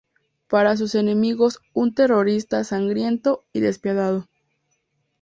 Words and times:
Para 0.47 0.77
sus 0.77 0.95
enemigos, 0.95 1.59
un 1.73 1.93
terrorista 1.93 2.63
sangriento 2.63 3.45
y 3.53 3.59
despiadado. 3.59 4.25